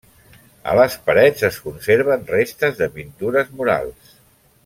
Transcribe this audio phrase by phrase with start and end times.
[0.69, 4.19] A les parets es conserven restes de pintures murals.